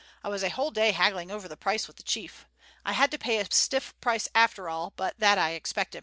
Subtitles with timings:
[0.23, 2.47] I was a whole day haggling over the price with the chief.
[2.83, 5.99] I had to pay a stiff price after all, but that I expected.